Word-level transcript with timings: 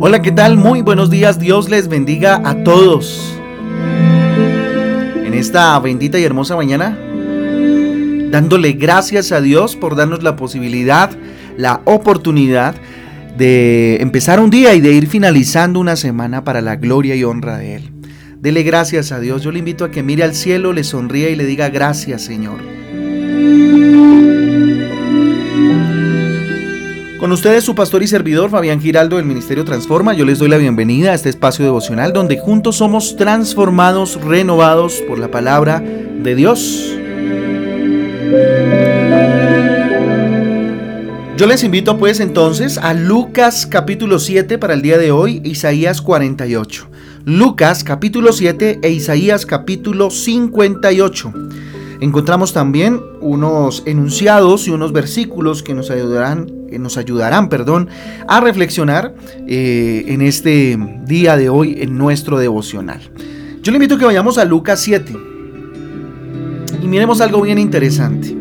Hola, 0.00 0.20
¿qué 0.20 0.30
tal? 0.30 0.58
Muy 0.58 0.82
buenos 0.82 1.08
días, 1.08 1.38
Dios 1.38 1.70
les 1.70 1.88
bendiga 1.88 2.42
a 2.44 2.62
todos. 2.64 3.34
En 5.24 5.32
esta 5.32 5.78
bendita 5.78 6.18
y 6.18 6.24
hermosa 6.24 6.54
mañana, 6.54 6.98
dándole 8.30 8.72
gracias 8.72 9.32
a 9.32 9.40
Dios 9.40 9.74
por 9.74 9.96
darnos 9.96 10.22
la 10.22 10.36
posibilidad, 10.36 11.10
la 11.56 11.80
oportunidad 11.86 12.74
de 13.38 14.02
empezar 14.02 14.38
un 14.38 14.50
día 14.50 14.74
y 14.74 14.82
de 14.82 14.92
ir 14.92 15.06
finalizando 15.06 15.80
una 15.80 15.96
semana 15.96 16.44
para 16.44 16.60
la 16.60 16.76
gloria 16.76 17.16
y 17.16 17.24
honra 17.24 17.56
de 17.56 17.76
Él. 17.76 17.91
Dele 18.42 18.64
gracias 18.64 19.12
a 19.12 19.20
Dios. 19.20 19.44
Yo 19.44 19.52
le 19.52 19.60
invito 19.60 19.84
a 19.84 19.92
que 19.92 20.02
mire 20.02 20.24
al 20.24 20.34
cielo, 20.34 20.72
le 20.72 20.82
sonríe 20.82 21.30
y 21.30 21.36
le 21.36 21.44
diga 21.44 21.68
gracias, 21.68 22.22
Señor. 22.22 22.58
Con 27.20 27.30
ustedes 27.30 27.62
su 27.62 27.76
pastor 27.76 28.02
y 28.02 28.08
servidor 28.08 28.50
Fabián 28.50 28.80
Giraldo 28.80 29.18
del 29.18 29.26
Ministerio 29.26 29.64
Transforma, 29.64 30.12
yo 30.12 30.24
les 30.24 30.40
doy 30.40 30.48
la 30.48 30.56
bienvenida 30.56 31.12
a 31.12 31.14
este 31.14 31.28
espacio 31.28 31.64
devocional 31.64 32.12
donde 32.12 32.36
juntos 32.36 32.74
somos 32.74 33.14
transformados, 33.14 34.20
renovados 34.20 34.94
por 35.06 35.20
la 35.20 35.30
palabra 35.30 35.78
de 35.78 36.34
Dios. 36.34 36.96
Yo 41.36 41.46
les 41.46 41.62
invito 41.62 41.96
pues 41.96 42.18
entonces 42.18 42.76
a 42.76 42.92
Lucas 42.92 43.66
capítulo 43.66 44.18
7 44.18 44.58
para 44.58 44.74
el 44.74 44.82
día 44.82 44.98
de 44.98 45.12
hoy, 45.12 45.40
Isaías 45.44 46.02
48. 46.02 46.91
Lucas 47.24 47.84
capítulo 47.84 48.32
7 48.32 48.80
e 48.82 48.90
Isaías 48.90 49.46
capítulo 49.46 50.10
58 50.10 51.32
encontramos 52.00 52.52
también 52.52 53.00
unos 53.20 53.84
enunciados 53.86 54.66
y 54.66 54.70
unos 54.70 54.92
versículos 54.92 55.62
que 55.62 55.72
nos 55.72 55.92
ayudarán, 55.92 56.50
nos 56.72 56.96
ayudarán 56.96 57.48
perdón, 57.48 57.88
a 58.26 58.40
reflexionar 58.40 59.14
eh, 59.46 60.04
en 60.08 60.20
este 60.20 60.76
día 61.06 61.36
de 61.36 61.48
hoy 61.48 61.76
en 61.78 61.96
nuestro 61.96 62.40
devocional. 62.40 63.00
Yo 63.62 63.70
le 63.70 63.76
invito 63.76 63.94
a 63.94 63.98
que 64.00 64.04
vayamos 64.04 64.36
a 64.36 64.44
Lucas 64.44 64.80
7 64.80 65.16
y 66.82 66.88
miremos 66.88 67.20
algo 67.20 67.40
bien 67.42 67.58
interesante. 67.58 68.36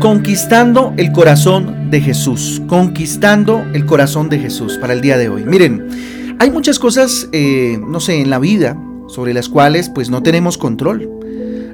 Conquistando 0.00 0.94
el 0.96 1.12
corazón 1.12 1.90
de 1.90 2.00
Jesús. 2.00 2.62
Conquistando 2.68 3.64
el 3.74 3.84
corazón 3.84 4.30
de 4.30 4.38
Jesús 4.38 4.78
para 4.80 4.94
el 4.94 5.02
día 5.02 5.18
de 5.18 5.28
hoy. 5.28 5.44
Miren, 5.44 6.17
hay 6.38 6.50
muchas 6.50 6.78
cosas, 6.78 7.28
eh, 7.32 7.80
no 7.86 8.00
sé, 8.00 8.20
en 8.20 8.30
la 8.30 8.38
vida 8.38 8.80
sobre 9.08 9.34
las 9.34 9.48
cuales 9.48 9.88
pues 9.88 10.10
no 10.10 10.22
tenemos 10.22 10.58
control. 10.58 11.10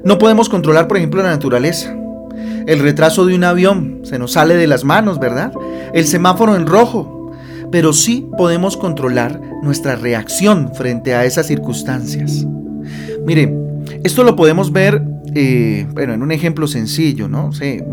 No 0.04 0.18
podemos 0.18 0.48
controlar, 0.48 0.88
por 0.88 0.96
ejemplo, 0.96 1.22
la 1.22 1.30
naturaleza. 1.30 1.96
El 2.66 2.78
retraso 2.78 3.26
de 3.26 3.34
un 3.34 3.44
avión 3.44 4.00
se 4.04 4.18
nos 4.18 4.32
sale 4.32 4.56
de 4.56 4.66
las 4.66 4.84
manos, 4.84 5.18
¿verdad? 5.18 5.52
El 5.92 6.06
semáforo 6.06 6.56
en 6.56 6.66
rojo. 6.66 7.32
Pero 7.70 7.92
sí 7.92 8.26
podemos 8.38 8.76
controlar 8.76 9.40
nuestra 9.62 9.96
reacción 9.96 10.72
frente 10.74 11.14
a 11.14 11.24
esas 11.24 11.46
circunstancias. 11.46 12.46
Mire, 13.26 13.52
esto 14.04 14.22
lo 14.22 14.36
podemos 14.36 14.72
ver, 14.72 15.02
eh, 15.34 15.86
bueno, 15.92 16.14
en 16.14 16.22
un 16.22 16.30
ejemplo 16.30 16.66
sencillo, 16.66 17.28
¿no? 17.28 17.52
sé 17.52 17.84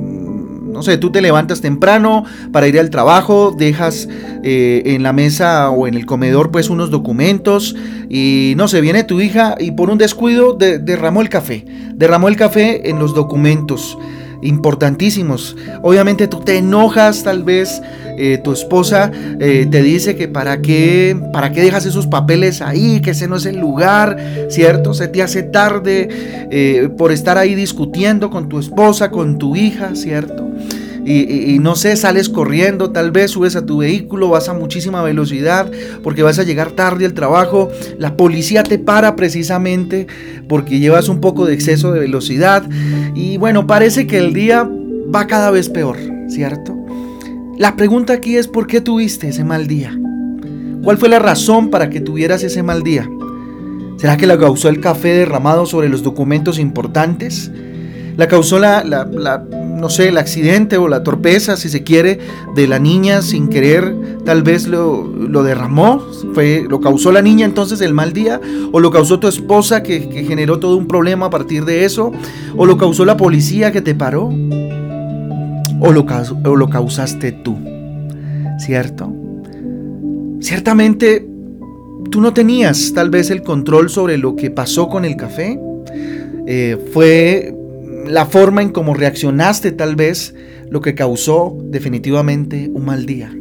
no 0.72 0.84
sé, 0.84 0.98
tú 0.98 1.12
te 1.12 1.22
levantas 1.22 1.62
temprano 1.62 2.26
para 2.52 2.68
ir 2.68 2.80
al 2.80 2.90
trabajo, 2.90 3.54
dejas 3.58 4.08
eh, 4.44 4.84
en 4.86 5.04
la 5.04 5.14
mesa 5.14 5.70
o 5.70 5.88
en 5.88 5.96
el 5.96 6.06
comedor 6.06 6.52
pues 6.52 6.70
unos 6.70 6.90
documentos 6.90 7.76
y 8.10 8.54
no 8.58 8.68
sé, 8.68 8.82
viene 8.82 9.04
tu 9.04 9.22
hija 9.22 9.56
y 9.60 9.72
por 9.72 9.90
un 9.90 9.98
descuido 9.98 10.54
derramó 10.54 11.22
el 11.22 11.30
café, 11.30 11.66
derramó 11.96 12.28
el 12.28 12.36
café 12.36 12.90
en 12.90 13.00
los 13.00 13.14
documentos 13.14 13.98
importantísimos. 14.42 15.56
Obviamente 15.82 16.28
tú 16.28 16.40
te 16.40 16.58
enojas, 16.58 17.24
tal 17.24 17.44
vez 17.44 17.82
eh, 18.24 18.38
tu 18.38 18.52
esposa 18.52 19.12
eh, 19.40 19.66
te 19.72 19.82
dice 19.82 20.16
que 20.16 20.28
para 20.28 20.62
qué, 20.62 21.18
para 21.34 21.52
qué 21.52 21.62
dejas 21.62 21.88
esos 21.88 22.06
papeles 22.06 22.62
ahí, 22.62 23.02
que 23.02 23.12
ese 23.12 23.28
no 23.28 23.38
es 23.38 23.48
el 23.48 23.58
lugar, 23.58 24.16
¿cierto? 24.50 24.94
Se 24.94 25.08
te 25.08 25.24
hace 25.24 25.42
tarde 25.42 26.08
eh, 26.52 26.88
por 27.00 27.12
estar 27.12 27.40
ahí 27.40 27.56
discutiendo 27.56 28.30
con 28.30 28.48
tu 28.48 28.60
esposa, 28.60 29.10
con 29.10 29.40
tu 29.40 29.56
hija, 29.56 29.96
¿cierto? 29.96 30.48
y, 31.04 31.58
no 31.60 31.76
sé, 31.76 31.96
sales 31.96 32.30
corriendo, 32.30 32.92
tal 32.92 33.10
vez 33.10 33.32
subes 33.32 33.56
a 33.56 33.66
tu 33.66 33.80
vehículo, 33.80 34.30
vas 34.30 34.50
a 34.50 34.54
muchísima 34.54 35.02
velocidad 35.02 35.70
porque 36.04 36.22
vas 36.22 36.38
a 36.38 36.44
llegar 36.44 36.72
tarde 36.72 37.06
al 37.06 37.16
trabajo, 37.16 37.70
la 37.98 38.16
policía 38.16 38.62
te 38.62 38.78
para 38.78 39.16
precisamente 39.16 40.06
porque 40.48 40.78
llevas 40.78 41.10
un 41.10 41.20
poco 41.20 41.48
de 41.48 41.56
exceso 41.56 41.92
de 41.92 42.02
velocidad 42.02 42.64
y 43.16 43.38
bueno, 43.38 43.66
parece 43.66 44.06
que 44.06 44.20
el 44.20 44.32
día 44.32 44.70
va 45.14 45.26
cada 45.26 45.50
vez 45.50 45.70
peor, 45.70 45.98
¿cierto? 46.30 46.81
La 47.62 47.76
pregunta 47.76 48.14
aquí 48.14 48.38
es 48.38 48.48
¿por 48.48 48.66
qué 48.66 48.82
tuviste 48.82 49.28
ese 49.28 49.44
mal 49.44 49.68
día? 49.68 49.96
¿Cuál 50.84 50.98
fue 50.98 51.10
la 51.10 51.20
razón 51.20 51.70
para 51.70 51.92
que 51.92 52.02
tuvieras 52.02 52.42
ese 52.42 52.64
mal 52.64 52.82
día? 52.82 53.08
¿Será 53.98 54.18
que 54.18 54.26
la 54.26 54.40
causó 54.40 54.68
el 54.68 54.82
café 54.82 55.10
derramado 55.10 55.68
sobre 55.68 55.88
los 55.88 56.02
documentos 56.02 56.58
importantes? 56.58 57.52
¿La 58.18 58.28
causó 58.28 58.58
la, 58.58 58.84
la 58.84 59.46
no 59.82 59.90
sé, 59.90 60.08
el 60.08 60.18
accidente 60.18 60.78
o 60.78 60.88
la 60.88 61.04
torpeza, 61.04 61.56
si 61.56 61.70
se 61.70 61.84
quiere, 61.84 62.18
de 62.56 62.68
la 62.68 62.80
niña 62.80 63.22
sin 63.22 63.48
querer, 63.48 63.96
tal 64.26 64.42
vez 64.42 64.68
lo, 64.68 65.12
derramó, 65.44 66.04
fue, 66.34 66.66
lo 66.68 66.82
causó 66.82 67.12
la 67.12 67.22
niña 67.22 67.46
entonces 67.46 67.80
el 67.82 67.94
mal 67.94 68.12
día, 68.12 68.42
o 68.72 68.80
lo 68.80 68.90
causó 68.90 69.20
tu 69.20 69.28
esposa 69.28 69.84
que, 69.84 70.00
generó 70.28 70.58
todo 70.58 70.78
un 70.78 70.88
problema 70.88 71.28
a 71.28 71.30
partir 71.30 71.66
de 71.66 71.86
eso, 71.86 72.12
o 72.58 72.66
lo 72.66 72.78
causó 72.78 73.06
la 73.06 73.18
policía 73.18 73.72
que 73.72 73.82
te 73.82 73.94
paró, 73.94 74.32
o 75.82 75.92
lo, 75.92 76.06
o 76.46 76.56
lo 76.56 76.70
causaste 76.70 77.32
tú, 77.32 77.58
¿cierto? 78.60 79.12
Ciertamente 80.40 81.28
tú 82.10 82.22
no 82.22 82.34
tenías 82.34 82.94
tal 82.94 83.10
vez 83.10 83.30
el 83.32 83.42
control 83.42 83.90
sobre 83.90 84.18
lo 84.18 84.36
que 84.36 84.52
pasó 84.52 84.88
con 84.88 85.06
el 85.06 85.16
café. 85.16 85.60
Eh, 86.48 86.78
fue 86.94 87.56
la 88.08 88.26
forma 88.26 88.62
en 88.62 88.70
cómo 88.70 88.94
reaccionaste 88.94 89.72
tal 89.72 89.96
vez 89.96 90.34
lo 90.70 90.82
que 90.82 90.96
causó 90.96 91.58
definitivamente 91.66 92.70
un 92.74 92.86
mal 92.86 93.06
día. 93.06 93.34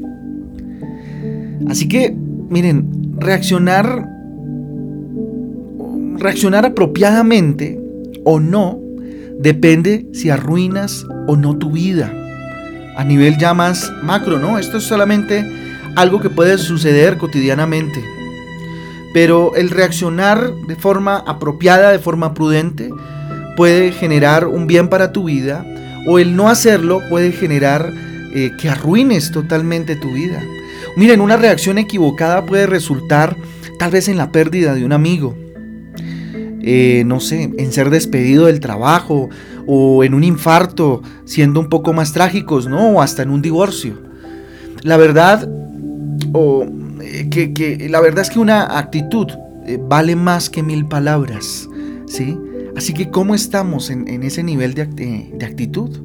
Así 1.68 1.88
que, 1.88 2.14
miren, 2.48 3.14
reaccionar 3.18 4.08
reaccionar 6.16 6.66
apropiadamente 6.66 7.80
o 8.24 8.40
no 8.40 8.78
depende 9.38 10.06
si 10.12 10.28
arruinas 10.28 11.06
o 11.26 11.36
no 11.36 11.56
tu 11.56 11.70
vida. 11.70 12.12
A 12.96 13.04
nivel 13.04 13.38
ya 13.38 13.54
más 13.54 13.90
macro, 14.02 14.38
¿no? 14.38 14.58
Esto 14.58 14.78
es 14.78 14.84
solamente 14.84 15.44
algo 15.96 16.20
que 16.20 16.30
puede 16.30 16.58
suceder 16.58 17.18
cotidianamente. 17.18 18.02
Pero 19.12 19.54
el 19.56 19.70
reaccionar 19.70 20.52
de 20.68 20.76
forma 20.76 21.16
apropiada, 21.16 21.90
de 21.90 21.98
forma 21.98 22.34
prudente, 22.34 22.90
puede 23.56 23.92
generar 23.92 24.46
un 24.46 24.66
bien 24.66 24.88
para 24.88 25.12
tu 25.12 25.24
vida 25.24 25.66
o 26.06 26.18
el 26.18 26.36
no 26.36 26.48
hacerlo 26.48 27.02
puede 27.10 27.32
generar 27.32 27.92
eh, 28.34 28.52
que 28.58 28.68
arruines 28.68 29.32
totalmente 29.32 29.96
tu 29.96 30.12
vida. 30.12 30.42
Miren, 30.96 31.20
una 31.20 31.36
reacción 31.36 31.78
equivocada 31.78 32.46
puede 32.46 32.66
resultar 32.66 33.36
tal 33.78 33.90
vez 33.90 34.08
en 34.08 34.16
la 34.16 34.32
pérdida 34.32 34.74
de 34.74 34.84
un 34.84 34.92
amigo, 34.92 35.36
eh, 36.62 37.02
no 37.06 37.20
sé, 37.20 37.50
en 37.56 37.72
ser 37.72 37.90
despedido 37.90 38.46
del 38.46 38.60
trabajo 38.60 39.30
o 39.72 40.02
en 40.02 40.14
un 40.14 40.24
infarto, 40.24 41.00
siendo 41.24 41.60
un 41.60 41.68
poco 41.68 41.92
más 41.92 42.12
trágicos, 42.12 42.66
¿no? 42.66 42.88
O 42.90 43.02
hasta 43.02 43.22
en 43.22 43.30
un 43.30 43.40
divorcio. 43.40 44.00
La 44.82 44.96
verdad, 44.96 45.48
o, 46.32 46.66
eh, 47.00 47.30
que, 47.30 47.86
la 47.88 48.00
verdad 48.00 48.22
es 48.22 48.30
que 48.30 48.40
una 48.40 48.76
actitud 48.76 49.28
vale 49.88 50.16
más 50.16 50.50
que 50.50 50.64
mil 50.64 50.86
palabras, 50.86 51.68
¿sí? 52.06 52.36
Así 52.76 52.92
que, 52.92 53.10
¿cómo 53.10 53.36
estamos 53.36 53.90
en, 53.90 54.24
ese 54.24 54.42
nivel 54.42 54.74
de 54.74 55.44
actitud? 55.46 56.00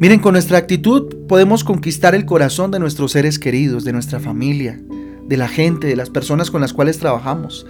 Miren, 0.00 0.18
con 0.18 0.32
nuestra 0.32 0.58
actitud 0.58 1.14
podemos 1.28 1.62
conquistar 1.62 2.16
el 2.16 2.26
corazón 2.26 2.72
de 2.72 2.80
nuestros 2.80 3.12
seres 3.12 3.38
queridos, 3.38 3.84
de 3.84 3.92
nuestra 3.92 4.18
familia, 4.18 4.80
de 5.24 5.36
la 5.36 5.46
gente, 5.46 5.86
de 5.86 5.94
las 5.94 6.10
personas 6.10 6.50
con 6.50 6.62
las 6.62 6.72
cuales 6.72 6.98
trabajamos. 6.98 7.64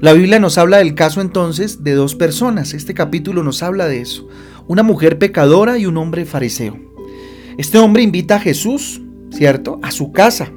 La 0.00 0.12
Biblia 0.12 0.38
nos 0.38 0.58
habla 0.58 0.78
del 0.78 0.94
caso 0.94 1.20
entonces 1.20 1.82
de 1.82 1.94
dos 1.94 2.14
personas. 2.14 2.72
Este 2.72 2.94
capítulo 2.94 3.42
nos 3.42 3.64
habla 3.64 3.86
de 3.86 4.00
eso. 4.00 4.28
Una 4.68 4.84
mujer 4.84 5.18
pecadora 5.18 5.78
y 5.78 5.86
un 5.86 5.96
hombre 5.96 6.24
fariseo. 6.24 6.78
Este 7.56 7.78
hombre 7.78 8.04
invita 8.04 8.36
a 8.36 8.40
Jesús, 8.40 9.00
¿cierto?, 9.30 9.80
a 9.82 9.90
su 9.90 10.12
casa. 10.12 10.52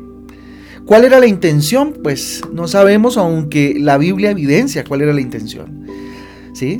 ¿Cuál 0.86 1.06
era 1.06 1.19
la 1.19 1.28
intención? 1.28 1.96
Pues 2.04 2.44
no 2.54 2.68
sabemos, 2.68 3.18
aunque 3.18 3.75
la 3.80 3.98
Biblia 3.98 4.31
evidencia 4.31 4.84
cuál 4.84 5.02
era 5.02 5.13
la 5.13 5.22
intención. 5.22 5.81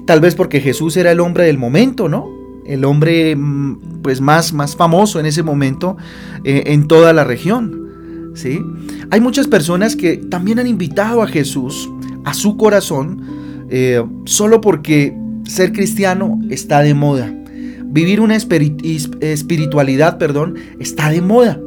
Tal 0.06 0.20
vez 0.22 0.36
porque 0.36 0.60
Jesús 0.60 0.96
era 0.98 1.12
el 1.12 1.20
hombre 1.20 1.46
del 1.46 1.58
momento, 1.58 2.08
¿no? 2.08 2.30
El 2.66 2.86
hombre 2.86 3.36
mm, 3.36 4.02
pues 4.04 4.22
más, 4.22 4.54
más 4.54 4.76
famoso 4.76 5.20
en 5.20 5.26
ese 5.26 5.42
momento 5.42 5.98
eh, 6.44 6.64
en 6.68 6.88
toda 6.88 7.14
la 7.14 7.24
región, 7.24 8.32
¿sí? 8.36 8.60
Hay 9.10 9.22
muchas 9.22 9.48
personas 9.48 9.96
que 9.96 10.18
también 10.18 10.60
han 10.60 10.68
invitado 10.68 11.24
a 11.24 11.28
Jesús 11.28 11.90
a 12.24 12.36
su 12.36 12.58
corazón 12.58 13.24
eh, 13.72 14.04
solo 14.26 14.62
porque 14.62 15.18
ser 15.46 15.72
cristiano 15.72 16.40
está 16.50 16.82
de 16.82 16.94
moda. 16.94 17.34
Vivir 17.86 18.22
una 18.22 18.36
espiritualidad, 18.36 20.18
perdón, 20.18 20.56
está 20.80 21.10
de 21.10 21.22
moda. 21.22 21.60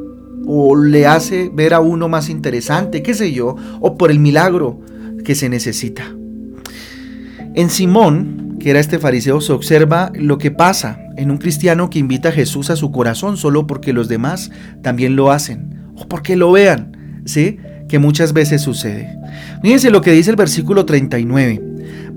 O 0.47 0.75
le 0.75 1.07
hace 1.07 1.49
ver 1.53 1.73
a 1.73 1.79
uno 1.79 2.07
más 2.07 2.29
interesante, 2.29 3.03
qué 3.03 3.13
sé 3.13 3.31
yo, 3.31 3.55
o 3.79 3.97
por 3.97 4.11
el 4.11 4.19
milagro 4.19 4.79
que 5.23 5.35
se 5.35 5.49
necesita. 5.49 6.03
En 7.55 7.69
Simón, 7.69 8.57
que 8.59 8.69
era 8.69 8.79
este 8.79 8.99
fariseo, 8.99 9.39
se 9.41 9.53
observa 9.53 10.11
lo 10.15 10.37
que 10.37 10.51
pasa 10.51 10.99
en 11.17 11.31
un 11.31 11.37
cristiano 11.37 11.89
que 11.89 11.99
invita 11.99 12.29
a 12.29 12.33
Jesús 12.33 12.69
a 12.69 12.75
su 12.75 12.91
corazón 12.91 13.37
solo 13.37 13.67
porque 13.67 13.93
los 13.93 14.07
demás 14.07 14.51
también 14.81 15.15
lo 15.15 15.31
hacen 15.31 15.79
o 15.95 16.07
porque 16.07 16.35
lo 16.35 16.51
vean, 16.51 17.21
¿sí? 17.25 17.57
Que 17.87 17.99
muchas 17.99 18.33
veces 18.33 18.61
sucede. 18.61 19.17
Fíjense 19.61 19.89
lo 19.91 20.01
que 20.01 20.11
dice 20.11 20.31
el 20.31 20.35
versículo 20.35 20.85
39. 20.85 21.61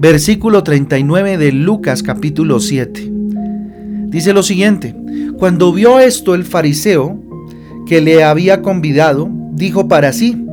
Versículo 0.00 0.62
39 0.62 1.38
de 1.38 1.50
Lucas 1.50 2.04
capítulo 2.04 2.60
7. 2.60 3.10
Dice 4.06 4.32
lo 4.32 4.44
siguiente, 4.44 4.94
cuando 5.36 5.72
vio 5.72 5.98
esto 5.98 6.36
el 6.36 6.44
fariseo 6.44 7.20
que 7.84 8.00
le 8.00 8.22
había 8.22 8.62
convidado, 8.62 9.28
dijo 9.54 9.88
para 9.88 10.12
sí, 10.12 10.46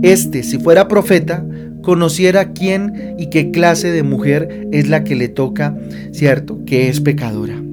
este 0.00 0.42
si 0.42 0.58
fuera 0.58 0.88
profeta, 0.88 1.44
conociera 1.82 2.54
quién 2.54 3.16
y 3.18 3.28
qué 3.28 3.50
clase 3.50 3.92
de 3.92 4.02
mujer 4.02 4.66
es 4.72 4.88
la 4.88 5.04
que 5.04 5.14
le 5.14 5.28
toca, 5.28 5.76
¿cierto? 6.12 6.64
Que 6.64 6.88
es 6.88 7.02
pecadora. 7.02 7.65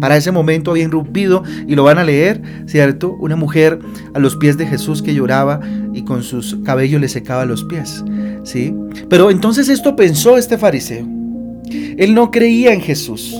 Para 0.00 0.16
ese 0.16 0.32
momento 0.32 0.70
había 0.70 0.84
irrumpido, 0.84 1.42
y 1.66 1.74
lo 1.74 1.84
van 1.84 1.98
a 1.98 2.04
leer, 2.04 2.42
¿cierto? 2.66 3.14
Una 3.20 3.36
mujer 3.36 3.78
a 4.14 4.18
los 4.18 4.36
pies 4.36 4.56
de 4.56 4.66
Jesús 4.66 5.02
que 5.02 5.14
lloraba 5.14 5.60
y 5.92 6.02
con 6.02 6.22
sus 6.22 6.56
cabellos 6.64 7.00
le 7.00 7.08
secaba 7.08 7.44
los 7.44 7.64
pies, 7.64 8.04
¿sí? 8.44 8.74
Pero 9.08 9.30
entonces 9.30 9.68
esto 9.68 9.96
pensó 9.96 10.36
este 10.36 10.58
fariseo. 10.58 11.06
Él 11.96 12.14
no 12.14 12.30
creía 12.30 12.72
en 12.72 12.80
Jesús. 12.80 13.34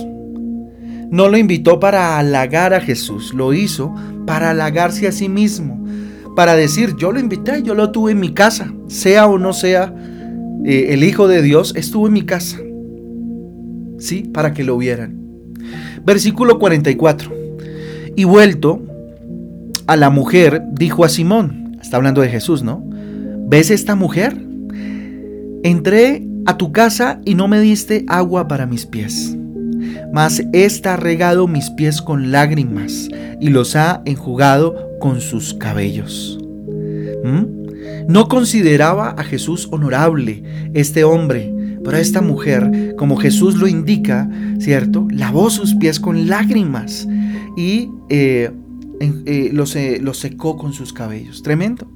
No 1.09 1.29
lo 1.29 1.37
invitó 1.37 1.79
para 1.79 2.17
halagar 2.17 2.73
a 2.73 2.81
Jesús, 2.81 3.33
lo 3.33 3.53
hizo 3.53 3.93
para 4.25 4.49
halagarse 4.49 5.07
a 5.07 5.11
sí 5.11 5.29
mismo, 5.29 5.85
para 6.35 6.55
decir, 6.55 6.95
yo 6.97 7.11
lo 7.11 7.19
invité, 7.19 7.61
yo 7.61 7.75
lo 7.75 7.91
tuve 7.91 8.13
en 8.13 8.19
mi 8.19 8.33
casa, 8.33 8.73
sea 8.87 9.27
o 9.27 9.37
no 9.37 9.53
sea 9.53 9.93
eh, 10.65 10.87
el 10.89 11.03
Hijo 11.03 11.27
de 11.27 11.41
Dios, 11.41 11.73
estuvo 11.75 12.07
en 12.07 12.13
mi 12.13 12.23
casa. 12.23 12.57
¿Sí? 13.99 14.23
Para 14.33 14.53
que 14.53 14.63
lo 14.63 14.77
vieran. 14.77 15.22
Versículo 16.05 16.59
44. 16.59 17.31
Y 18.15 18.23
vuelto 18.25 18.81
a 19.87 19.95
la 19.95 20.09
mujer, 20.09 20.61
dijo 20.71 21.03
a 21.03 21.09
Simón, 21.09 21.77
está 21.81 21.97
hablando 21.97 22.21
de 22.21 22.29
Jesús, 22.29 22.63
¿no? 22.63 22.83
¿Ves 23.47 23.71
esta 23.71 23.95
mujer? 23.95 24.37
Entré 25.63 26.25
a 26.45 26.57
tu 26.57 26.71
casa 26.71 27.19
y 27.25 27.35
no 27.35 27.47
me 27.47 27.59
diste 27.59 28.05
agua 28.07 28.47
para 28.47 28.65
mis 28.65 28.85
pies, 28.85 29.35
mas 30.11 30.43
ésta 30.51 30.93
ha 30.93 30.97
regado 30.97 31.47
mis 31.47 31.69
pies 31.71 32.01
con 32.01 32.31
lágrimas 32.31 33.07
y 33.39 33.49
los 33.49 33.75
ha 33.75 34.01
enjugado 34.05 34.75
con 34.99 35.21
sus 35.21 35.53
cabellos. 35.53 36.37
¿Mm? 37.23 37.63
No 38.07 38.27
consideraba 38.27 39.09
a 39.11 39.23
Jesús 39.23 39.67
honorable 39.71 40.43
este 40.73 41.03
hombre, 41.03 41.53
pero 41.83 41.97
esta 41.97 42.21
mujer, 42.21 42.95
como 42.97 43.17
Jesús 43.17 43.55
lo 43.55 43.67
indica, 43.67 44.29
¿cierto? 44.59 45.07
Lavó 45.11 45.49
sus 45.49 45.75
pies 45.75 45.99
con 45.99 46.27
lágrimas 46.27 47.07
y 47.57 47.89
eh, 48.09 48.51
eh, 48.99 49.49
los, 49.51 49.71
secó 50.19 50.57
con 50.57 50.73
sus 50.73 50.93
cabellos. 50.93 51.43
Tremendo. 51.43 51.87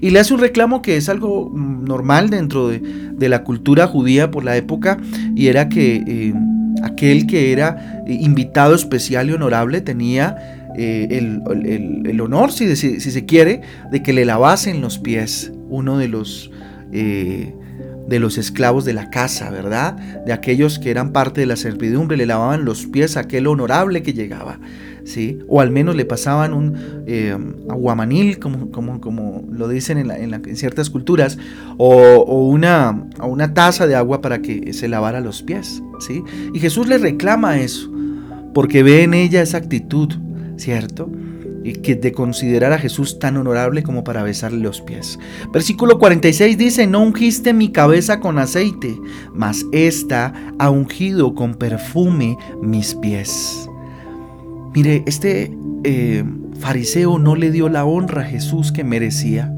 Y 0.00 0.10
le 0.10 0.20
hace 0.20 0.34
un 0.34 0.40
reclamo 0.40 0.82
que 0.82 0.96
es 0.96 1.08
algo 1.08 1.50
mm, 1.50 1.84
normal 1.84 2.30
dentro 2.30 2.68
de, 2.68 3.28
la 3.28 3.44
cultura 3.44 3.86
judía 3.86 4.30
por 4.30 4.44
la 4.44 4.56
época, 4.56 4.98
y 5.34 5.48
era 5.48 5.68
que 5.68 6.02
eh, 6.06 6.34
aquel 6.82 7.26
que 7.26 7.52
era 7.52 8.02
invitado 8.06 8.74
especial 8.74 9.28
y 9.28 9.32
honorable 9.32 9.80
tenía 9.80 10.60
eh, 10.76 11.08
el, 11.10 12.20
honor, 12.20 12.52
si, 12.52 12.74
si, 12.76 13.00
se 13.00 13.24
quiere, 13.26 13.62
de 13.90 14.02
que 14.02 14.12
le 14.12 14.24
lavasen 14.24 14.80
los 14.80 14.98
pies 14.98 15.52
uno 15.68 15.98
de 15.98 16.08
los, 16.08 16.50
eh, 16.92 17.54
de 18.10 18.18
los 18.18 18.38
esclavos 18.38 18.84
de 18.84 18.92
la 18.92 19.08
casa, 19.08 19.50
¿verdad? 19.50 19.96
De 20.26 20.32
aquellos 20.32 20.80
que 20.80 20.90
eran 20.90 21.12
parte 21.12 21.40
de 21.40 21.46
la 21.46 21.54
servidumbre, 21.54 22.16
le 22.16 22.26
lavaban 22.26 22.64
los 22.64 22.86
pies 22.86 23.16
a 23.16 23.20
aquel 23.20 23.46
honorable 23.46 24.02
que 24.02 24.12
llegaba, 24.12 24.58
¿sí? 25.04 25.38
O 25.46 25.60
al 25.60 25.70
menos 25.70 25.94
le 25.94 26.04
pasaban 26.04 26.52
un 26.52 27.04
eh, 27.06 27.36
aguamanil, 27.68 28.40
como, 28.40 28.72
como, 28.72 29.00
como, 29.00 29.44
lo 29.48 29.68
dicen 29.68 29.96
en, 29.96 30.10
en, 30.10 30.56
ciertas 30.56 30.90
culturas, 30.90 31.38
o, 31.78 32.16
o, 32.16 32.48
una, 32.48 33.06
o 33.20 33.28
una 33.28 33.54
taza 33.54 33.86
de 33.86 33.94
agua 33.94 34.20
para 34.20 34.42
que 34.42 34.72
se 34.72 34.88
lavara 34.88 35.20
los 35.20 35.44
pies, 35.44 35.80
¿sí? 36.00 36.24
Y 36.52 36.58
Jesús 36.58 36.88
le 36.88 36.98
reclama 36.98 37.60
eso, 37.60 37.88
porque 38.52 38.82
ve 38.82 39.04
en 39.04 39.14
ella 39.14 39.40
esa 39.40 39.58
actitud 39.58 40.12
¿cierto? 40.60 41.10
Y 41.62 41.74
que 41.74 41.94
de 41.94 42.12
considerar 42.12 42.72
a 42.72 42.78
Jesús 42.78 43.18
tan 43.18 43.36
honorable 43.36 43.82
como 43.82 44.02
para 44.02 44.22
besarle 44.22 44.60
los 44.60 44.80
pies. 44.80 45.18
Versículo 45.52 45.98
46 45.98 46.56
dice, 46.56 46.86
no 46.86 47.02
ungiste 47.02 47.52
mi 47.52 47.70
cabeza 47.70 48.20
con 48.20 48.38
aceite, 48.38 48.96
mas 49.34 49.66
esta 49.72 50.32
ha 50.58 50.70
ungido 50.70 51.34
con 51.34 51.54
perfume 51.54 52.38
mis 52.62 52.94
pies. 52.94 53.68
Mire, 54.74 55.02
este 55.06 55.54
eh, 55.84 56.24
fariseo 56.58 57.18
no 57.18 57.34
le 57.34 57.50
dio 57.50 57.68
la 57.68 57.84
honra 57.84 58.22
a 58.22 58.26
Jesús 58.26 58.72
que 58.72 58.84
merecía. 58.84 59.52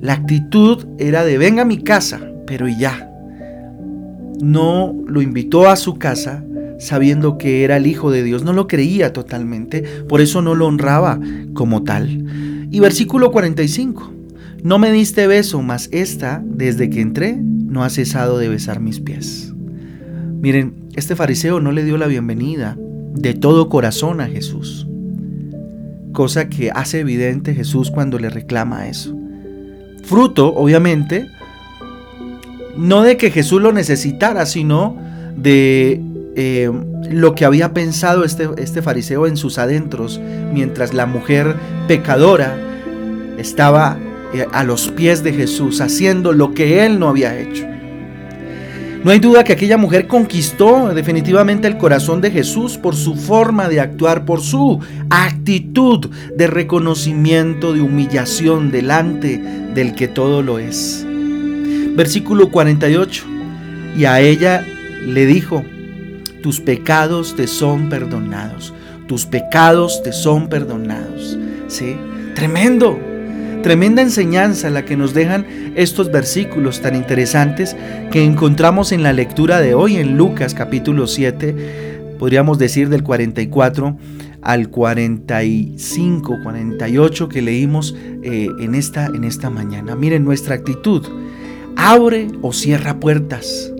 La 0.00 0.14
actitud 0.14 0.86
era 0.98 1.24
de 1.24 1.38
venga 1.38 1.62
a 1.62 1.64
mi 1.64 1.78
casa, 1.78 2.20
pero 2.46 2.68
ya. 2.68 3.10
No 4.40 4.94
lo 5.06 5.20
invitó 5.22 5.68
a 5.68 5.76
su 5.76 5.98
casa, 5.98 6.44
sabiendo 6.78 7.38
que 7.38 7.64
era 7.64 7.76
el 7.76 7.86
Hijo 7.86 8.10
de 8.10 8.22
Dios, 8.22 8.44
no 8.44 8.52
lo 8.52 8.66
creía 8.66 9.12
totalmente, 9.12 9.82
por 10.08 10.20
eso 10.20 10.42
no 10.42 10.54
lo 10.54 10.66
honraba 10.66 11.20
como 11.54 11.82
tal. 11.82 12.68
Y 12.70 12.80
versículo 12.80 13.30
45, 13.30 14.12
no 14.62 14.78
me 14.78 14.92
diste 14.92 15.26
beso, 15.26 15.62
mas 15.62 15.88
esta, 15.92 16.42
desde 16.44 16.90
que 16.90 17.00
entré, 17.00 17.36
no 17.36 17.84
ha 17.84 17.90
cesado 17.90 18.38
de 18.38 18.48
besar 18.48 18.80
mis 18.80 19.00
pies. 19.00 19.52
Miren, 20.40 20.74
este 20.94 21.16
fariseo 21.16 21.60
no 21.60 21.72
le 21.72 21.84
dio 21.84 21.96
la 21.96 22.06
bienvenida 22.06 22.76
de 23.14 23.34
todo 23.34 23.68
corazón 23.68 24.20
a 24.20 24.26
Jesús, 24.26 24.86
cosa 26.12 26.48
que 26.48 26.70
hace 26.70 27.00
evidente 27.00 27.54
Jesús 27.54 27.90
cuando 27.90 28.18
le 28.18 28.30
reclama 28.30 28.88
eso. 28.88 29.16
Fruto, 30.04 30.54
obviamente, 30.54 31.28
no 32.76 33.02
de 33.02 33.16
que 33.16 33.30
Jesús 33.30 33.60
lo 33.60 33.72
necesitara, 33.72 34.46
sino 34.46 34.96
de 35.36 36.00
eh, 36.40 36.70
lo 37.10 37.34
que 37.34 37.44
había 37.44 37.74
pensado 37.74 38.22
este, 38.22 38.48
este 38.58 38.80
fariseo 38.80 39.26
en 39.26 39.36
sus 39.36 39.58
adentros, 39.58 40.20
mientras 40.52 40.94
la 40.94 41.04
mujer 41.04 41.56
pecadora 41.88 42.56
estaba 43.38 43.98
eh, 44.32 44.46
a 44.52 44.62
los 44.62 44.86
pies 44.86 45.24
de 45.24 45.32
Jesús, 45.32 45.80
haciendo 45.80 46.32
lo 46.32 46.54
que 46.54 46.86
él 46.86 47.00
no 47.00 47.08
había 47.08 47.36
hecho. 47.36 47.66
No 49.02 49.10
hay 49.10 49.18
duda 49.18 49.42
que 49.42 49.54
aquella 49.54 49.78
mujer 49.78 50.06
conquistó 50.06 50.94
definitivamente 50.94 51.66
el 51.66 51.76
corazón 51.76 52.20
de 52.20 52.30
Jesús 52.30 52.78
por 52.78 52.94
su 52.94 53.16
forma 53.16 53.68
de 53.68 53.80
actuar, 53.80 54.24
por 54.24 54.40
su 54.40 54.78
actitud 55.10 56.08
de 56.36 56.46
reconocimiento, 56.46 57.72
de 57.72 57.80
humillación 57.80 58.70
delante 58.70 59.38
del 59.74 59.96
que 59.96 60.06
todo 60.06 60.42
lo 60.42 60.60
es. 60.60 61.04
Versículo 61.96 62.52
48. 62.52 63.24
Y 63.96 64.04
a 64.04 64.20
ella 64.20 64.64
le 65.04 65.26
dijo, 65.26 65.64
tus 66.42 66.60
pecados 66.60 67.34
te 67.36 67.46
son 67.46 67.88
perdonados. 67.88 68.72
Tus 69.06 69.26
pecados 69.26 70.02
te 70.02 70.12
son 70.12 70.48
perdonados. 70.48 71.38
¿Sí? 71.68 71.96
Tremendo. 72.34 72.98
Tremenda 73.62 74.02
enseñanza 74.02 74.70
la 74.70 74.84
que 74.84 74.96
nos 74.96 75.14
dejan 75.14 75.44
estos 75.74 76.12
versículos 76.12 76.80
tan 76.80 76.94
interesantes 76.94 77.76
que 78.12 78.24
encontramos 78.24 78.92
en 78.92 79.02
la 79.02 79.12
lectura 79.12 79.60
de 79.60 79.74
hoy 79.74 79.96
en 79.96 80.16
Lucas 80.16 80.54
capítulo 80.54 81.08
7, 81.08 82.14
podríamos 82.18 82.58
decir 82.58 82.88
del 82.88 83.02
44 83.02 83.96
al 84.42 84.70
45, 84.70 86.36
48 86.42 87.28
que 87.28 87.42
leímos 87.42 87.96
eh, 88.22 88.48
en, 88.60 88.74
esta, 88.76 89.06
en 89.06 89.24
esta 89.24 89.50
mañana. 89.50 89.96
Miren 89.96 90.24
nuestra 90.24 90.54
actitud. 90.54 91.04
Abre 91.76 92.28
o 92.42 92.52
cierra 92.52 93.00
puertas. 93.00 93.72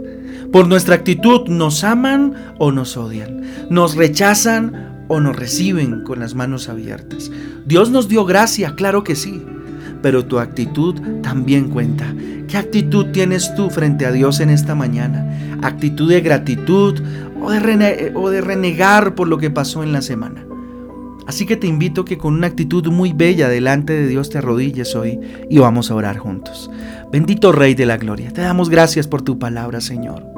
Por 0.52 0.66
nuestra 0.66 0.94
actitud 0.94 1.46
nos 1.48 1.84
aman 1.84 2.34
o 2.58 2.72
nos 2.72 2.96
odian, 2.96 3.42
nos 3.68 3.96
rechazan 3.96 5.04
o 5.08 5.20
nos 5.20 5.36
reciben 5.36 6.04
con 6.04 6.20
las 6.20 6.34
manos 6.34 6.70
abiertas. 6.70 7.30
Dios 7.66 7.90
nos 7.90 8.08
dio 8.08 8.24
gracia, 8.24 8.74
claro 8.74 9.04
que 9.04 9.14
sí, 9.14 9.42
pero 10.00 10.24
tu 10.24 10.38
actitud 10.38 11.00
también 11.22 11.68
cuenta. 11.68 12.14
¿Qué 12.48 12.56
actitud 12.56 13.06
tienes 13.12 13.54
tú 13.56 13.68
frente 13.68 14.06
a 14.06 14.12
Dios 14.12 14.40
en 14.40 14.48
esta 14.48 14.74
mañana? 14.74 15.58
¿Actitud 15.62 16.08
de 16.08 16.22
gratitud 16.22 16.98
o 17.42 17.50
de, 17.50 18.12
o 18.14 18.30
de 18.30 18.40
renegar 18.40 19.14
por 19.14 19.28
lo 19.28 19.36
que 19.36 19.50
pasó 19.50 19.82
en 19.82 19.92
la 19.92 20.00
semana? 20.00 20.46
Así 21.26 21.44
que 21.44 21.58
te 21.58 21.66
invito 21.66 22.06
que 22.06 22.16
con 22.16 22.32
una 22.32 22.46
actitud 22.46 22.86
muy 22.86 23.12
bella 23.12 23.50
delante 23.50 23.92
de 23.92 24.06
Dios 24.06 24.30
te 24.30 24.38
arrodilles 24.38 24.96
hoy 24.96 25.20
y 25.50 25.58
vamos 25.58 25.90
a 25.90 25.94
orar 25.94 26.16
juntos. 26.16 26.70
Bendito 27.12 27.52
Rey 27.52 27.74
de 27.74 27.84
la 27.84 27.98
Gloria, 27.98 28.32
te 28.32 28.40
damos 28.40 28.70
gracias 28.70 29.06
por 29.06 29.20
tu 29.20 29.38
palabra, 29.38 29.82
Señor. 29.82 30.37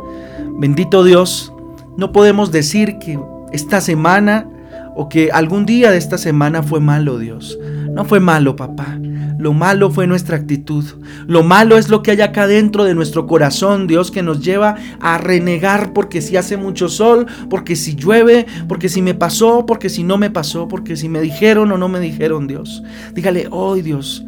Bendito 0.58 1.04
Dios, 1.04 1.52
no 1.96 2.12
podemos 2.12 2.52
decir 2.52 2.98
que 2.98 3.18
esta 3.52 3.80
semana 3.80 4.46
o 4.94 5.08
que 5.08 5.30
algún 5.32 5.66
día 5.66 5.90
de 5.90 5.98
esta 5.98 6.18
semana 6.18 6.62
fue 6.62 6.80
malo, 6.80 7.18
Dios. 7.18 7.58
No 7.92 8.04
fue 8.04 8.20
malo, 8.20 8.56
papá. 8.56 8.98
Lo 9.38 9.54
malo 9.54 9.90
fue 9.90 10.06
nuestra 10.06 10.36
actitud. 10.36 10.84
Lo 11.26 11.42
malo 11.42 11.78
es 11.78 11.88
lo 11.88 12.02
que 12.02 12.10
hay 12.10 12.20
acá 12.20 12.46
dentro 12.46 12.84
de 12.84 12.94
nuestro 12.94 13.26
corazón, 13.26 13.86
Dios, 13.86 14.10
que 14.10 14.22
nos 14.22 14.44
lleva 14.44 14.76
a 15.00 15.16
renegar 15.16 15.94
porque 15.94 16.20
si 16.20 16.36
hace 16.36 16.58
mucho 16.58 16.90
sol, 16.90 17.26
porque 17.48 17.74
si 17.74 17.94
llueve, 17.94 18.46
porque 18.68 18.90
si 18.90 19.00
me 19.00 19.14
pasó, 19.14 19.64
porque 19.64 19.88
si 19.88 20.04
no 20.04 20.18
me 20.18 20.28
pasó, 20.28 20.68
porque 20.68 20.94
si 20.94 21.08
me 21.08 21.22
dijeron 21.22 21.72
o 21.72 21.78
no 21.78 21.88
me 21.88 22.00
dijeron, 22.00 22.46
Dios. 22.46 22.82
Dígale, 23.14 23.48
hoy, 23.50 23.80
Dios, 23.80 24.26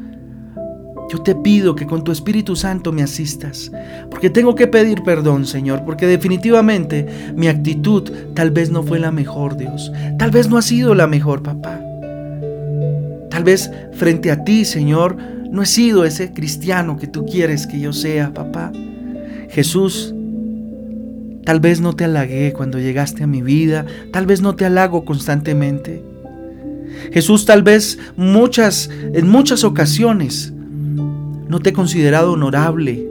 yo 1.10 1.22
te 1.22 1.34
pido 1.34 1.74
que 1.74 1.86
con 1.86 2.04
tu 2.04 2.12
Espíritu 2.12 2.56
Santo 2.56 2.92
me 2.92 3.02
asistas, 3.02 3.70
porque 4.10 4.30
tengo 4.30 4.54
que 4.54 4.66
pedir 4.66 5.02
perdón, 5.02 5.46
Señor, 5.46 5.84
porque 5.84 6.06
definitivamente 6.06 7.06
mi 7.34 7.48
actitud 7.48 8.10
tal 8.34 8.50
vez 8.50 8.70
no 8.70 8.82
fue 8.82 8.98
la 8.98 9.10
mejor, 9.10 9.56
Dios. 9.56 9.92
Tal 10.18 10.30
vez 10.30 10.48
no 10.48 10.56
ha 10.56 10.62
sido 10.62 10.94
la 10.94 11.06
mejor, 11.06 11.42
papá. 11.42 11.80
Tal 13.30 13.44
vez 13.44 13.70
frente 13.92 14.30
a 14.30 14.44
ti, 14.44 14.64
Señor, 14.64 15.16
no 15.50 15.62
he 15.62 15.66
sido 15.66 16.04
ese 16.04 16.32
cristiano 16.32 16.96
que 16.96 17.06
tú 17.06 17.26
quieres 17.26 17.66
que 17.66 17.80
yo 17.80 17.92
sea, 17.92 18.32
papá. 18.32 18.72
Jesús, 19.50 20.14
tal 21.44 21.60
vez 21.60 21.80
no 21.80 21.94
te 21.94 22.04
halagué 22.04 22.52
cuando 22.52 22.78
llegaste 22.78 23.24
a 23.24 23.26
mi 23.26 23.42
vida, 23.42 23.84
tal 24.12 24.26
vez 24.26 24.40
no 24.40 24.54
te 24.54 24.64
halago 24.64 25.04
constantemente. 25.04 26.02
Jesús, 27.12 27.44
tal 27.44 27.62
vez 27.62 27.98
muchas 28.16 28.88
en 29.12 29.28
muchas 29.28 29.64
ocasiones 29.64 30.51
no 31.52 31.60
te 31.60 31.68
he 31.68 31.72
considerado 31.74 32.32
honorable 32.32 33.06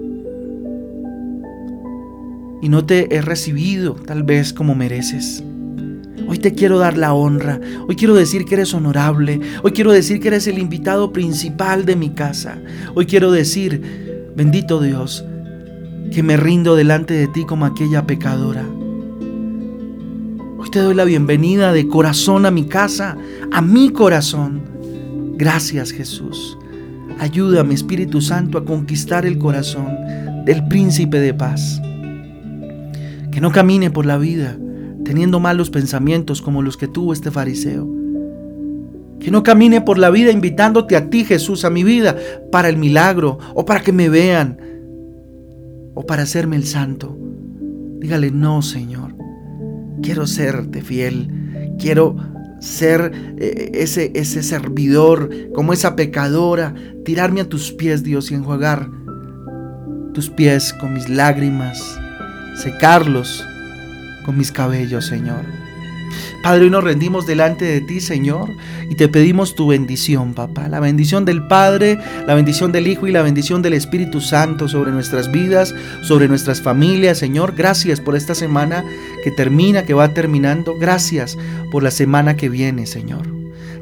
y 2.60 2.70
no 2.70 2.84
te 2.84 3.16
he 3.16 3.22
recibido 3.22 3.94
tal 3.94 4.24
vez 4.24 4.52
como 4.52 4.74
mereces. 4.74 5.44
Hoy 6.28 6.40
te 6.40 6.56
quiero 6.56 6.80
dar 6.80 6.98
la 6.98 7.14
honra, 7.14 7.62
hoy 7.88 7.96
quiero 7.96 8.16
decir 8.16 8.46
que 8.46 8.56
eres 8.56 8.74
honorable, 8.74 9.40
hoy 9.62 9.74
quiero 9.74 9.92
decir 9.92 10.20
que 10.20 10.30
eres 10.30 10.48
el 10.48 10.58
invitado 10.58 11.14
principal 11.14 11.86
de 11.86 11.96
mi 11.96 12.10
casa, 12.10 12.60
hoy 12.96 13.06
quiero 13.06 13.32
decir, 13.32 14.32
bendito 14.36 14.82
Dios, 14.82 15.24
que 16.12 16.24
me 16.24 16.36
rindo 16.36 16.76
delante 16.76 17.14
de 17.14 17.28
ti 17.28 17.46
como 17.46 17.68
aquella 17.68 18.08
pecadora. 18.08 18.66
Hoy 20.58 20.70
te 20.72 20.80
doy 20.80 20.96
la 20.96 21.06
bienvenida 21.06 21.74
de 21.74 21.88
corazón 21.88 22.48
a 22.48 22.52
mi 22.52 22.66
casa, 22.66 23.18
a 23.52 23.62
mi 23.62 23.92
corazón. 23.92 24.64
Gracias 25.38 25.92
Jesús. 25.92 26.58
Ayúdame, 27.22 27.76
Espíritu 27.76 28.20
Santo, 28.20 28.58
a 28.58 28.66
conquistar 28.66 29.28
el 29.28 29.38
corazón 29.38 29.96
del 30.44 30.68
príncipe 30.68 31.20
de 31.20 31.36
paz. 31.36 31.80
Que 33.32 33.40
no 33.40 33.52
camine 33.52 33.92
por 33.92 34.08
la 34.08 34.18
vida 34.18 34.58
teniendo 35.06 35.40
malos 35.40 35.70
pensamientos 35.70 36.42
como 36.42 36.64
los 36.64 36.78
que 36.78 36.88
tuvo 36.88 37.14
este 37.14 37.30
fariseo. 37.30 37.88
Que 39.20 39.30
no 39.30 39.44
camine 39.44 39.82
por 39.82 40.00
la 40.00 40.10
vida 40.10 40.32
invitándote 40.32 40.96
a 40.96 41.12
ti, 41.12 41.24
Jesús, 41.24 41.64
a 41.64 41.70
mi 41.70 41.84
vida, 41.84 42.18
para 42.52 42.70
el 42.70 42.78
milagro 42.78 43.38
o 43.54 43.66
para 43.66 43.82
que 43.82 43.92
me 43.92 44.10
vean 44.10 44.58
o 45.94 46.04
para 46.08 46.24
hacerme 46.24 46.56
el 46.56 46.66
santo. 46.66 47.16
Dígale, 48.00 48.32
no, 48.32 48.64
Señor. 48.64 49.14
Quiero 50.02 50.26
serte 50.26 50.82
fiel. 50.82 51.76
Quiero 51.78 52.16
ser 52.62 53.12
eh, 53.40 53.72
ese, 53.74 54.12
ese 54.16 54.44
servidor, 54.44 55.30
como 55.54 55.74
esa 55.74 55.96
pecadora, 55.98 56.74
tirarme 57.04 57.42
a 57.42 57.50
tus 57.50 57.72
pies, 57.72 58.04
Dios, 58.04 58.32
y 58.32 58.36
enjuagar 58.36 58.90
tus 60.14 60.30
pies 60.30 60.74
con 60.74 60.94
mis 60.94 61.10
lágrimas, 61.10 62.00
secarlos 62.56 63.44
con 64.26 64.38
mis 64.38 64.52
cabellos, 64.52 65.06
Señor. 65.06 65.44
Padre, 66.42 66.66
hoy 66.66 66.70
nos 66.72 66.84
rendimos 66.84 67.28
delante 67.28 67.66
de 67.66 67.82
ti, 67.82 68.00
Señor, 68.00 68.50
y 68.90 68.96
te 68.96 69.08
pedimos 69.08 69.54
tu 69.54 69.68
bendición, 69.68 70.34
papá. 70.34 70.68
La 70.68 70.80
bendición 70.80 71.24
del 71.24 71.46
Padre, 71.48 72.00
la 72.26 72.34
bendición 72.34 72.72
del 72.72 72.88
Hijo 72.88 73.08
y 73.08 73.12
la 73.12 73.22
bendición 73.22 73.62
del 73.62 73.74
Espíritu 73.74 74.22
Santo 74.22 74.68
sobre 74.68 74.92
nuestras 74.92 75.32
vidas, 75.32 75.76
sobre 76.02 76.28
nuestras 76.28 76.62
familias, 76.62 77.20
Señor. 77.20 77.54
Gracias 77.56 78.02
por 78.02 78.16
esta 78.16 78.34
semana 78.34 78.84
que 79.24 79.30
termina, 79.30 79.86
que 79.86 79.94
va 79.94 80.16
terminando. 80.16 80.76
Gracias 80.80 81.38
por 81.72 81.84
la 81.84 81.92
semana 81.92 82.36
que 82.36 82.50
viene, 82.50 82.88
Señor. 82.88 83.28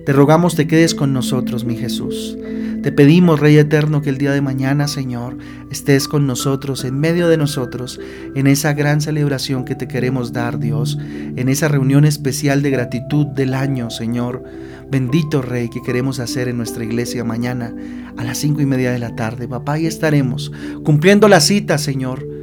Te 0.05 0.11
rogamos 0.11 0.55
te 0.55 0.67
quedes 0.67 0.95
con 0.95 1.13
nosotros, 1.13 1.63
mi 1.63 1.77
Jesús. 1.77 2.37
Te 2.81 2.93
pedimos, 2.93 3.39
Rey 3.39 3.57
Eterno, 3.57 4.01
que 4.01 4.09
el 4.09 4.17
día 4.17 4.31
de 4.31 4.41
mañana, 4.41 4.87
Señor, 4.87 5.37
estés 5.69 6.07
con 6.07 6.25
nosotros, 6.25 6.85
en 6.85 6.97
medio 6.97 7.27
de 7.27 7.35
nosotros, 7.35 7.99
en 8.35 8.47
esa 8.47 8.73
gran 8.73 9.01
celebración 9.01 9.65
que 9.65 9.75
te 9.75 9.87
queremos 9.87 10.31
dar, 10.31 10.59
Dios, 10.59 10.97
en 10.99 11.49
esa 11.49 11.67
reunión 11.67 12.05
especial 12.05 12.61
de 12.61 12.71
gratitud 12.71 13.25
del 13.27 13.53
año, 13.53 13.89
Señor. 13.89 14.43
Bendito 14.89 15.41
Rey 15.41 15.69
que 15.69 15.81
queremos 15.81 16.19
hacer 16.19 16.47
en 16.47 16.57
nuestra 16.57 16.83
iglesia 16.83 17.23
mañana 17.23 17.73
a 18.17 18.23
las 18.23 18.37
cinco 18.37 18.61
y 18.61 18.65
media 18.65 18.91
de 18.91 18.99
la 18.99 19.13
tarde. 19.15 19.47
Papá, 19.47 19.77
y 19.77 19.85
estaremos 19.85 20.51
cumpliendo 20.83 21.27
la 21.27 21.41
cita, 21.41 21.77
Señor 21.77 22.38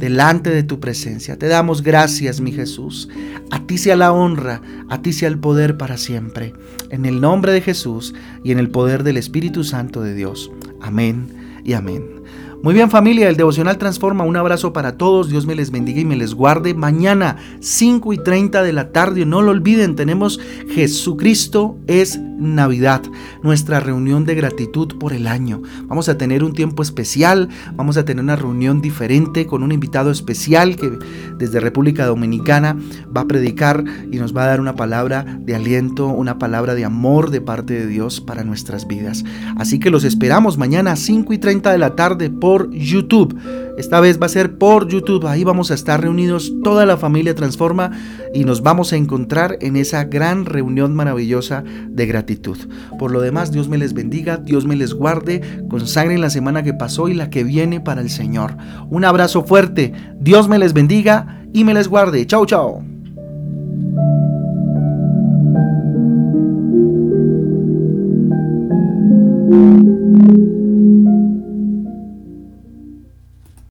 delante 0.00 0.50
de 0.50 0.64
tu 0.64 0.80
presencia. 0.80 1.38
Te 1.38 1.46
damos 1.46 1.82
gracias, 1.82 2.40
mi 2.40 2.50
Jesús. 2.50 3.08
A 3.50 3.64
ti 3.66 3.78
sea 3.78 3.94
la 3.94 4.12
honra, 4.12 4.62
a 4.88 5.02
ti 5.02 5.12
sea 5.12 5.28
el 5.28 5.38
poder 5.38 5.76
para 5.76 5.98
siempre. 5.98 6.54
En 6.88 7.04
el 7.04 7.20
nombre 7.20 7.52
de 7.52 7.60
Jesús 7.60 8.14
y 8.42 8.50
en 8.50 8.58
el 8.58 8.70
poder 8.70 9.04
del 9.04 9.18
Espíritu 9.18 9.62
Santo 9.62 10.00
de 10.00 10.14
Dios. 10.14 10.50
Amén 10.80 11.60
y 11.62 11.74
amén. 11.74 12.19
Muy 12.62 12.74
bien 12.74 12.90
familia, 12.90 13.30
el 13.30 13.38
devocional 13.38 13.78
transforma. 13.78 14.24
Un 14.24 14.36
abrazo 14.36 14.74
para 14.74 14.98
todos. 14.98 15.30
Dios 15.30 15.46
me 15.46 15.54
les 15.54 15.70
bendiga 15.70 16.00
y 16.00 16.04
me 16.04 16.14
les 16.14 16.34
guarde. 16.34 16.74
Mañana 16.74 17.38
5 17.60 18.12
y 18.12 18.18
30 18.18 18.62
de 18.62 18.74
la 18.74 18.92
tarde, 18.92 19.24
no 19.24 19.40
lo 19.40 19.52
olviden, 19.52 19.96
tenemos 19.96 20.38
Jesucristo 20.68 21.78
es 21.86 22.20
Navidad, 22.40 23.02
nuestra 23.42 23.80
reunión 23.80 24.24
de 24.24 24.34
gratitud 24.34 24.98
por 24.98 25.12
el 25.12 25.26
año. 25.26 25.62
Vamos 25.84 26.08
a 26.08 26.16
tener 26.16 26.42
un 26.42 26.52
tiempo 26.52 26.82
especial, 26.82 27.48
vamos 27.74 27.96
a 27.96 28.04
tener 28.04 28.22
una 28.22 28.36
reunión 28.36 28.80
diferente 28.80 29.46
con 29.46 29.62
un 29.62 29.72
invitado 29.72 30.10
especial 30.10 30.76
que 30.76 30.98
desde 31.36 31.60
República 31.60 32.06
Dominicana 32.06 32.78
va 33.14 33.22
a 33.22 33.26
predicar 33.26 33.84
y 34.10 34.16
nos 34.16 34.34
va 34.34 34.44
a 34.44 34.46
dar 34.46 34.60
una 34.60 34.74
palabra 34.74 35.38
de 35.40 35.54
aliento, 35.54 36.08
una 36.08 36.38
palabra 36.38 36.74
de 36.74 36.84
amor 36.84 37.30
de 37.30 37.42
parte 37.42 37.74
de 37.74 37.86
Dios 37.86 38.20
para 38.22 38.42
nuestras 38.42 38.86
vidas. 38.86 39.22
Así 39.56 39.78
que 39.78 39.90
los 39.90 40.04
esperamos 40.04 40.56
mañana 40.56 40.96
5 40.96 41.34
y 41.34 41.38
30 41.38 41.72
de 41.72 41.78
la 41.78 41.94
tarde 41.94 42.30
por 42.30 42.49
YouTube. 42.72 43.36
Esta 43.78 44.00
vez 44.00 44.20
va 44.20 44.26
a 44.26 44.30
ser 44.30 44.58
por 44.58 44.88
YouTube. 44.88 45.26
Ahí 45.26 45.44
vamos 45.44 45.70
a 45.70 45.74
estar 45.74 46.00
reunidos 46.00 46.52
toda 46.62 46.84
la 46.86 46.96
familia 46.96 47.34
Transforma 47.34 47.90
y 48.34 48.44
nos 48.44 48.62
vamos 48.62 48.92
a 48.92 48.96
encontrar 48.96 49.56
en 49.60 49.76
esa 49.76 50.04
gran 50.04 50.44
reunión 50.44 50.94
maravillosa 50.94 51.64
de 51.88 52.06
gratitud. 52.06 52.58
Por 52.98 53.10
lo 53.10 53.20
demás, 53.20 53.52
Dios 53.52 53.68
me 53.68 53.78
les 53.78 53.94
bendiga, 53.94 54.36
Dios 54.36 54.66
me 54.66 54.76
les 54.76 54.92
guarde, 54.92 55.40
consagren 55.68 56.20
la 56.20 56.30
semana 56.30 56.62
que 56.62 56.74
pasó 56.74 57.08
y 57.08 57.14
la 57.14 57.30
que 57.30 57.44
viene 57.44 57.80
para 57.80 58.00
el 58.00 58.10
Señor. 58.10 58.56
Un 58.90 59.04
abrazo 59.04 59.44
fuerte, 59.44 59.92
Dios 60.18 60.48
me 60.48 60.58
les 60.58 60.72
bendiga 60.72 61.44
y 61.52 61.64
me 61.64 61.74
les 61.74 61.88
guarde. 61.88 62.26
Chao, 62.26 62.46
chao. 62.46 62.82